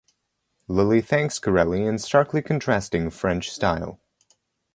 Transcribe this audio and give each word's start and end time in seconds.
Lully 0.67 0.99
thanks 1.01 1.37
Corelli 1.37 1.83
in 1.85 1.99
starkly 1.99 2.41
contrasting 2.41 3.11
French 3.11 3.51
style. 3.51 3.99